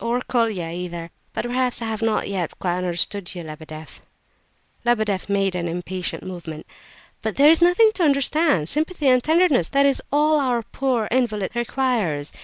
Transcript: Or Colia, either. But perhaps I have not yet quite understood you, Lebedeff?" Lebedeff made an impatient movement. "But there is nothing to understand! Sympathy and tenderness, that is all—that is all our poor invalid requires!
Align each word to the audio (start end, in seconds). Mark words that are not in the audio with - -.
Or 0.03 0.21
Colia, 0.21 0.67
either. 0.69 1.11
But 1.31 1.45
perhaps 1.45 1.79
I 1.79 1.85
have 1.85 2.01
not 2.01 2.27
yet 2.27 2.57
quite 2.57 2.77
understood 2.77 3.35
you, 3.35 3.43
Lebedeff?" 3.43 4.01
Lebedeff 4.83 5.29
made 5.29 5.53
an 5.53 5.67
impatient 5.67 6.23
movement. 6.23 6.65
"But 7.21 7.35
there 7.35 7.51
is 7.51 7.61
nothing 7.61 7.91
to 7.93 8.03
understand! 8.03 8.67
Sympathy 8.67 9.07
and 9.09 9.23
tenderness, 9.23 9.67
that 9.69 9.85
is 9.85 10.01
all—that 10.11 10.25
is 10.25 10.37
all 10.39 10.39
our 10.53 10.63
poor 10.63 11.07
invalid 11.11 11.51
requires! 11.55 12.33